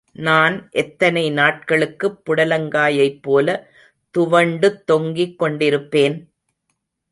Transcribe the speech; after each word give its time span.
நான் 0.19 0.69
எத்தனை 0.71 1.29
நாட்களுக்குப் 1.31 2.21
புடலங்காயைப் 2.25 3.21
போல 3.21 3.47
துவண்டுத் 4.15 4.83
தொங்கிக் 4.85 5.39
கொண்டிருப்பேன்? 5.39 6.17